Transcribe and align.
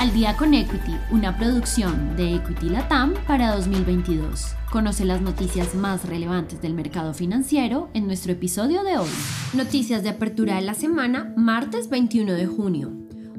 Al 0.00 0.14
día 0.14 0.34
con 0.34 0.54
Equity, 0.54 0.96
una 1.10 1.36
producción 1.36 2.16
de 2.16 2.36
Equity 2.36 2.70
Latam 2.70 3.12
para 3.26 3.54
2022. 3.54 4.54
Conoce 4.72 5.04
las 5.04 5.20
noticias 5.20 5.74
más 5.74 6.06
relevantes 6.08 6.62
del 6.62 6.72
mercado 6.72 7.12
financiero 7.12 7.90
en 7.92 8.06
nuestro 8.06 8.32
episodio 8.32 8.82
de 8.82 8.96
hoy. 8.96 9.10
Noticias 9.52 10.02
de 10.02 10.08
apertura 10.08 10.54
de 10.54 10.62
la 10.62 10.72
semana, 10.72 11.34
martes 11.36 11.90
21 11.90 12.32
de 12.32 12.46
junio. 12.46 12.90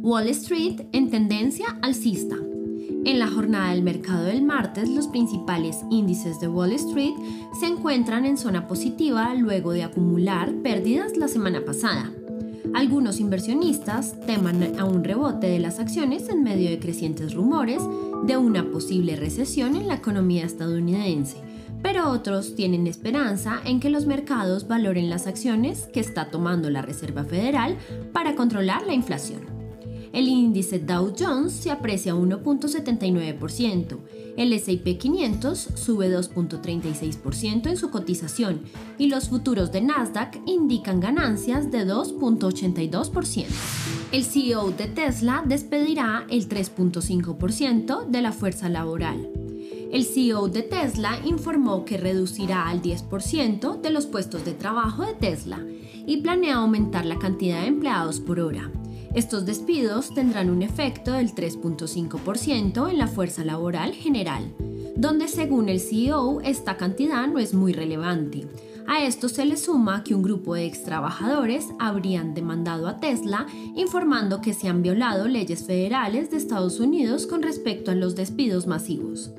Wall 0.02 0.28
Street 0.28 0.81
en 0.92 1.10
tendencia 1.10 1.79
alcista. 1.81 2.35
En 3.05 3.17
la 3.17 3.28
jornada 3.28 3.71
del 3.71 3.81
mercado 3.81 4.25
del 4.25 4.43
martes, 4.43 4.87
los 4.87 5.07
principales 5.07 5.78
índices 5.89 6.39
de 6.39 6.47
Wall 6.47 6.73
Street 6.73 7.15
se 7.59 7.65
encuentran 7.65 8.28
en 8.28 8.37
zona 8.37 8.67
positiva 8.67 9.33
luego 9.33 9.71
de 9.71 9.81
acumular 9.81 10.53
pérdidas 10.62 11.17
la 11.17 11.28
semana 11.28 11.65
pasada. 11.65 12.12
Algunos 12.74 13.19
inversionistas 13.19 14.15
teman 14.26 14.79
a 14.79 14.85
un 14.85 15.03
rebote 15.03 15.47
de 15.47 15.60
las 15.60 15.79
acciones 15.79 16.30
en 16.30 16.41
medio 16.41 16.70
de 16.70 16.80
crecientes 16.80 17.34
rumores 17.34 17.81
de 18.23 18.38
una 18.38 18.71
posible 18.71 19.17
recesión 19.17 19.75
en 19.75 19.88
la 19.88 19.95
economía 19.95 20.45
estadounidense, 20.45 21.38
pero 21.81 22.09
otros 22.09 22.55
tienen 22.55 22.88
esperanza 22.88 23.59
en 23.66 23.80
que 23.81 23.89
los 23.89 24.05
mercados 24.05 24.67
valoren 24.67 25.09
las 25.09 25.27
acciones 25.27 25.89
que 25.94 25.99
está 25.99 26.31
tomando 26.31 26.70
la 26.70 26.81
Reserva 26.81 27.25
Federal 27.25 27.77
para 28.13 28.35
controlar 28.35 28.88
la 28.88 28.94
inflación. 28.94 29.60
El 30.13 30.27
índice 30.27 30.79
Dow 30.79 31.13
Jones 31.17 31.53
se 31.53 31.71
aprecia 31.71 32.13
1.79%, 32.13 33.97
el 34.38 34.53
S&P 34.53 34.97
500 34.97 35.57
sube 35.75 36.09
2.36% 36.09 37.67
en 37.69 37.77
su 37.77 37.91
cotización 37.91 38.61
y 38.97 39.07
los 39.07 39.29
futuros 39.29 39.71
de 39.71 39.81
Nasdaq 39.81 40.41
indican 40.45 40.99
ganancias 40.99 41.71
de 41.71 41.85
2.82%. 41.85 43.45
El 44.11 44.23
CEO 44.23 44.71
de 44.71 44.88
Tesla 44.88 45.43
despedirá 45.45 46.25
el 46.30 46.47
3.5% 46.47 48.05
de 48.07 48.21
la 48.21 48.31
fuerza 48.31 48.69
laboral. 48.69 49.30
El 49.91 50.05
CEO 50.05 50.47
de 50.47 50.61
Tesla 50.61 51.19
informó 51.25 51.83
que 51.83 51.97
reducirá 51.97 52.69
al 52.69 52.81
10% 52.81 53.81
de 53.81 53.89
los 53.89 54.05
puestos 54.05 54.45
de 54.45 54.53
trabajo 54.53 55.05
de 55.05 55.14
Tesla 55.14 55.59
y 56.08 56.17
planea 56.17 56.55
aumentar 56.55 57.05
la 57.05 57.19
cantidad 57.19 57.61
de 57.61 57.67
empleados 57.67 58.21
por 58.21 58.39
hora. 58.39 58.71
Estos 59.14 59.45
despidos 59.45 60.14
tendrán 60.14 60.50
un 60.50 60.62
efecto 60.62 61.12
del 61.12 61.36
3.5% 61.36 62.90
en 62.90 62.98
la 62.98 63.08
fuerza 63.08 63.44
laboral 63.44 63.94
general, 63.94 64.54
donde 64.95 65.28
según 65.28 65.67
el 65.67 65.81
CEO 65.81 66.40
esta 66.42 66.78
cantidad 66.78 67.28
no 67.28 67.38
es 67.38 67.54
muy 67.54 67.73
relevante. 67.73 68.48
A 68.88 69.04
esto 69.04 69.28
se 69.28 69.44
le 69.44 69.58
suma 69.58 70.06
que 70.06 70.16
un 70.16 70.23
grupo 70.23 70.56
de 70.56 70.66
ex 70.66 70.84
trabajadores 70.84 71.67
habrían 71.78 72.34
demandado 72.34 72.88
a 72.88 72.98
Tesla 73.02 73.48
informando 73.76 74.39
que 74.39 74.54
se 74.54 74.70
han 74.70 74.82
violado 74.82 75.28
leyes 75.28 75.66
federales 75.66 76.32
de 76.32 76.38
Estados 76.38 76.80
Unidos 76.80 77.28
con 77.28 77.42
respecto 77.42 77.92
a 77.92 77.95
los 77.95 78.16
despidos 78.16 78.66
masivos. 78.66 79.32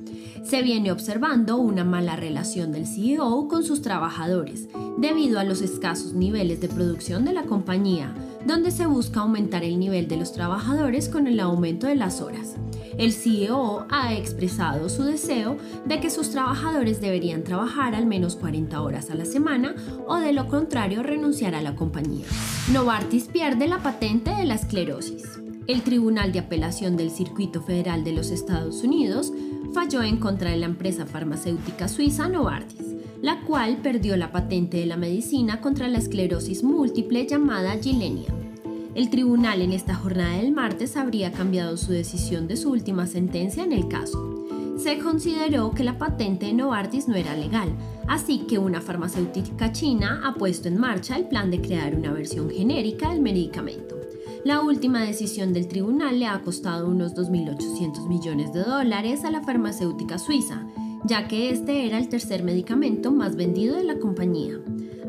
Se 0.43 0.61
viene 0.61 0.91
observando 0.91 1.57
una 1.57 1.83
mala 1.83 2.15
relación 2.15 2.71
del 2.71 2.85
CEO 2.85 3.47
con 3.47 3.63
sus 3.63 3.81
trabajadores 3.81 4.67
debido 4.97 5.39
a 5.39 5.43
los 5.43 5.61
escasos 5.61 6.13
niveles 6.13 6.61
de 6.61 6.67
producción 6.67 7.25
de 7.25 7.33
la 7.33 7.43
compañía, 7.43 8.13
donde 8.45 8.71
se 8.71 8.85
busca 8.85 9.21
aumentar 9.21 9.63
el 9.63 9.79
nivel 9.79 10.07
de 10.07 10.17
los 10.17 10.33
trabajadores 10.33 11.09
con 11.09 11.27
el 11.27 11.39
aumento 11.39 11.87
de 11.87 11.95
las 11.95 12.21
horas. 12.21 12.55
El 12.97 13.11
CEO 13.11 13.87
ha 13.89 14.13
expresado 14.13 14.87
su 14.87 15.03
deseo 15.03 15.57
de 15.85 15.99
que 15.99 16.09
sus 16.09 16.29
trabajadores 16.29 17.01
deberían 17.01 17.43
trabajar 17.43 17.95
al 17.95 18.05
menos 18.05 18.35
40 18.35 18.81
horas 18.81 19.09
a 19.09 19.15
la 19.15 19.25
semana 19.25 19.75
o 20.07 20.17
de 20.17 20.33
lo 20.33 20.47
contrario 20.47 21.01
renunciar 21.01 21.55
a 21.55 21.61
la 21.61 21.75
compañía. 21.75 22.25
Novartis 22.71 23.25
pierde 23.25 23.67
la 23.67 23.79
patente 23.79 24.31
de 24.31 24.45
la 24.45 24.55
esclerosis. 24.55 25.23
El 25.65 25.81
Tribunal 25.81 26.31
de 26.33 26.39
Apelación 26.39 26.97
del 26.97 27.09
Circuito 27.09 27.61
Federal 27.61 28.03
de 28.03 28.11
los 28.11 28.29
Estados 28.29 28.83
Unidos 28.83 29.31
falló 29.73 30.03
en 30.03 30.17
contra 30.17 30.51
de 30.51 30.57
la 30.57 30.65
empresa 30.65 31.05
farmacéutica 31.05 31.87
suiza 31.87 32.27
Novartis 32.27 32.92
la 33.23 33.39
cual 33.39 33.77
perdió 33.77 34.17
la 34.17 34.33
patente 34.33 34.75
de 34.75 34.85
la 34.85 34.97
medicina 34.97 35.61
contra 35.61 35.87
la 35.87 35.97
esclerosis 35.97 36.61
múltiple 36.61 37.25
llamada 37.25 37.77
Gilenia. 37.81 38.27
El 38.95 39.09
tribunal 39.09 39.61
en 39.61 39.71
esta 39.71 39.95
jornada 39.95 40.35
del 40.39 40.51
martes 40.51 40.97
habría 40.97 41.31
cambiado 41.31 41.77
su 41.77 41.93
decisión 41.93 42.49
de 42.49 42.57
su 42.57 42.69
última 42.69 43.07
sentencia 43.07 43.63
en 43.63 43.71
el 43.71 43.87
caso. 43.87 44.45
Se 44.77 44.99
consideró 44.99 45.71
que 45.71 45.85
la 45.85 45.97
patente 45.97 46.47
de 46.47 46.53
Novartis 46.53 47.07
no 47.07 47.15
era 47.15 47.33
legal, 47.33 47.69
así 48.09 48.39
que 48.39 48.59
una 48.59 48.81
farmacéutica 48.81 49.71
china 49.71 50.21
ha 50.25 50.33
puesto 50.33 50.67
en 50.67 50.77
marcha 50.77 51.15
el 51.15 51.29
plan 51.29 51.49
de 51.49 51.61
crear 51.61 51.95
una 51.95 52.11
versión 52.11 52.49
genérica 52.49 53.11
del 53.11 53.21
medicamento. 53.21 53.95
La 54.43 54.59
última 54.59 55.01
decisión 55.01 55.53
del 55.53 55.69
tribunal 55.69 56.19
le 56.19 56.27
ha 56.27 56.41
costado 56.41 56.89
unos 56.89 57.15
2.800 57.15 58.05
millones 58.09 58.51
de 58.51 58.63
dólares 58.63 59.23
a 59.23 59.31
la 59.31 59.41
farmacéutica 59.41 60.17
suiza, 60.17 60.67
ya 61.05 61.27
que 61.27 61.49
este 61.49 61.85
era 61.85 61.97
el 61.97 62.09
tercer 62.09 62.43
medicamento 62.43 63.11
más 63.11 63.35
vendido 63.35 63.75
de 63.75 63.83
la 63.83 63.99
compañía. 63.99 64.59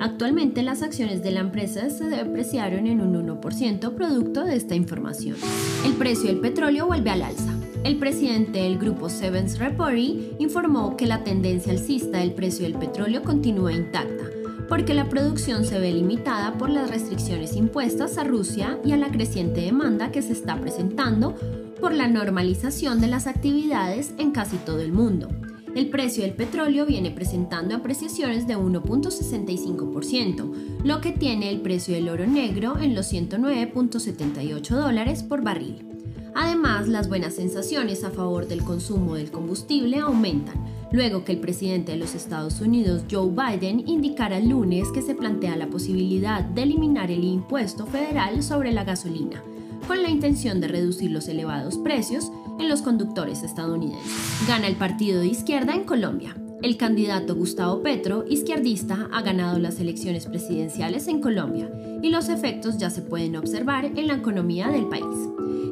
Actualmente 0.00 0.62
las 0.62 0.82
acciones 0.82 1.22
de 1.22 1.30
la 1.30 1.40
empresa 1.40 1.88
se 1.88 2.04
depreciaron 2.04 2.86
en 2.86 3.00
un 3.00 3.14
1% 3.14 3.94
producto 3.94 4.44
de 4.44 4.56
esta 4.56 4.74
información. 4.74 5.36
El 5.84 5.92
precio 5.92 6.26
del 6.26 6.40
petróleo 6.40 6.86
vuelve 6.86 7.10
al 7.10 7.22
alza. 7.22 7.52
El 7.84 7.98
presidente 7.98 8.60
del 8.60 8.78
grupo 8.78 9.08
Sevens 9.08 9.58
Reporting 9.58 10.36
informó 10.38 10.96
que 10.96 11.06
la 11.06 11.22
tendencia 11.22 11.72
alcista 11.72 12.18
del 12.18 12.32
precio 12.32 12.64
del 12.64 12.74
petróleo 12.74 13.22
continúa 13.22 13.72
intacta, 13.72 14.24
porque 14.68 14.94
la 14.94 15.08
producción 15.08 15.64
se 15.64 15.78
ve 15.78 15.92
limitada 15.92 16.56
por 16.58 16.70
las 16.70 16.90
restricciones 16.90 17.54
impuestas 17.54 18.18
a 18.18 18.24
Rusia 18.24 18.78
y 18.84 18.92
a 18.92 18.96
la 18.96 19.10
creciente 19.10 19.60
demanda 19.60 20.10
que 20.10 20.22
se 20.22 20.32
está 20.32 20.58
presentando 20.60 21.36
por 21.78 21.92
la 21.92 22.08
normalización 22.08 23.00
de 23.00 23.08
las 23.08 23.26
actividades 23.26 24.14
en 24.18 24.32
casi 24.32 24.56
todo 24.56 24.80
el 24.80 24.92
mundo. 24.92 25.28
El 25.74 25.90
precio 25.90 26.22
del 26.22 26.34
petróleo 26.34 26.86
viene 26.86 27.10
presentando 27.10 27.74
apreciaciones 27.74 28.46
de 28.46 28.56
1.65%, 28.56 30.84
lo 30.84 31.00
que 31.00 31.10
tiene 31.10 31.50
el 31.50 31.62
precio 31.62 31.94
del 31.94 32.08
oro 32.08 32.28
negro 32.28 32.78
en 32.78 32.94
los 32.94 33.12
109.78 33.12 34.68
dólares 34.68 35.24
por 35.24 35.42
barril. 35.42 35.84
Además, 36.32 36.86
las 36.86 37.08
buenas 37.08 37.34
sensaciones 37.34 38.04
a 38.04 38.10
favor 38.10 38.46
del 38.46 38.62
consumo 38.62 39.16
del 39.16 39.32
combustible 39.32 39.98
aumentan, 39.98 40.64
luego 40.92 41.24
que 41.24 41.32
el 41.32 41.40
presidente 41.40 41.90
de 41.90 41.98
los 41.98 42.14
Estados 42.14 42.60
Unidos, 42.60 43.02
Joe 43.10 43.30
Biden, 43.30 43.82
indicara 43.88 44.38
el 44.38 44.50
lunes 44.50 44.92
que 44.92 45.02
se 45.02 45.16
plantea 45.16 45.56
la 45.56 45.66
posibilidad 45.66 46.44
de 46.44 46.62
eliminar 46.62 47.10
el 47.10 47.24
impuesto 47.24 47.84
federal 47.86 48.44
sobre 48.44 48.70
la 48.70 48.84
gasolina, 48.84 49.42
con 49.86 50.02
la 50.02 50.10
intención 50.10 50.60
de 50.60 50.68
reducir 50.68 51.10
los 51.10 51.28
elevados 51.28 51.78
precios 51.78 52.30
en 52.58 52.68
los 52.68 52.82
conductores 52.82 53.42
estadounidenses. 53.42 54.46
Gana 54.46 54.66
el 54.66 54.76
partido 54.76 55.20
de 55.20 55.26
izquierda 55.26 55.74
en 55.74 55.84
Colombia. 55.84 56.34
El 56.64 56.78
candidato 56.78 57.34
Gustavo 57.34 57.82
Petro, 57.82 58.24
izquierdista, 58.26 59.10
ha 59.12 59.20
ganado 59.20 59.58
las 59.58 59.80
elecciones 59.80 60.24
presidenciales 60.24 61.08
en 61.08 61.20
Colombia 61.20 61.70
y 62.00 62.08
los 62.08 62.30
efectos 62.30 62.78
ya 62.78 62.88
se 62.88 63.02
pueden 63.02 63.36
observar 63.36 63.84
en 63.84 64.06
la 64.06 64.14
economía 64.14 64.68
del 64.68 64.86
país. 64.86 65.04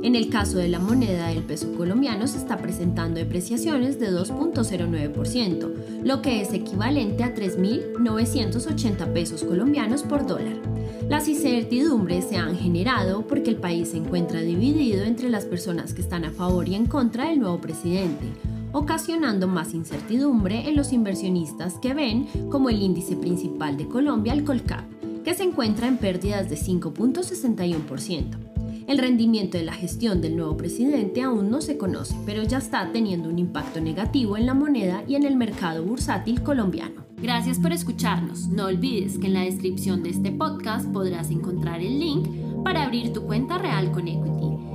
En 0.03 0.15
el 0.15 0.29
caso 0.29 0.59
de 0.59 0.69
la 0.69 0.81
moneda 0.81 1.29
del 1.29 1.45
peso 1.45 1.73
colombiano 1.79 2.27
se 2.27 2.37
está 2.37 2.59
presentando 2.59 3.21
depreciaciones 3.21 3.99
de 3.99 4.11
2.09%, 4.11 6.05
lo 6.05 6.21
que 6.21 6.43
es 6.43 6.53
equivalente 6.53 7.25
a 7.25 7.35
3.980 7.35 9.13
pesos 9.15 9.45
colombianos 9.45 10.03
por 10.03 10.27
dólar. 10.27 10.57
Las 11.09 11.27
incertidumbres 11.27 12.27
se 12.27 12.37
han 12.37 12.55
generado 12.55 13.27
porque 13.27 13.49
el 13.49 13.57
país 13.57 13.93
se 13.93 13.97
encuentra 13.97 14.41
dividido 14.41 15.05
entre 15.05 15.31
las 15.31 15.47
personas 15.47 15.95
que 15.95 16.03
están 16.03 16.27
a 16.27 16.33
favor 16.33 16.69
y 16.69 16.75
en 16.75 16.85
contra 16.85 17.31
del 17.31 17.41
nuevo 17.41 17.63
presidente, 17.63 18.27
ocasionando 18.73 19.49
más 19.49 19.75
incertidumbre 19.75 20.69
en 20.69 20.77
los 20.77 20.93
inversionistas 20.93 21.75
que 21.75 21.95
ven 21.95 22.27
como 22.51 22.71
el 22.71 22.83
índice 22.83 23.17
principal 23.17 23.77
de 23.77 23.87
Colombia, 23.87 24.33
el 24.33 24.45
Colcap, 24.45 24.85
que 25.25 25.35
se 25.35 25.45
encuentra 25.45 25.87
en 25.87 25.99
pérdidas 25.99 26.49
de 26.51 26.57
5.61%. 26.57 28.53
El 28.89 28.99
rendimiento 28.99 29.59
de 29.59 29.65
la 29.65 29.75
gestión 29.75 30.21
del 30.21 30.37
nuevo 30.37 30.57
presidente 30.57 31.23
aún 31.23 31.51
no 31.51 31.61
se 31.61 31.79
conoce, 31.79 32.17
pero 32.27 32.43
ya 32.43 32.59
está 32.59 32.91
teniendo 32.93 33.29
un 33.29 33.39
impacto 33.39 33.81
negativo 33.81 34.37
en 34.37 34.47
la 34.47 34.55
moneda 34.55 35.05
y 35.07 35.15
en 35.15 35.25
el 35.25 35.37
mercado 35.37 35.85
bursátil 35.85 36.43
colombiano. 36.43 37.03
Gracias 37.23 37.61
por 37.61 37.73
escucharnos. 37.73 38.49
No 38.49 38.67
olvides 38.67 39.19
que 39.19 39.29
en 39.29 39.35
la 39.35 39.43
descripción 39.43 40.03
de 40.03 40.11
este 40.11 40.33
podcast 40.33 40.89
podrás 40.89 41.31
encontrar 41.31 41.81
el 41.81 42.01
link 42.01 42.27
para 42.65 42.83
abrir 42.83 43.13
tu 43.13 43.23
cuenta 43.23 43.59
real 43.59 43.93
con 43.93 44.09
Equity 44.09 44.32